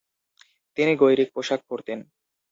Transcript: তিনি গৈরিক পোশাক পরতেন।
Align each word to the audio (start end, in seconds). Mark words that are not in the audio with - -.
তিনি 0.77 0.91
গৈরিক 0.95 1.29
পোশাক 1.35 1.61
পরতেন। 1.69 1.99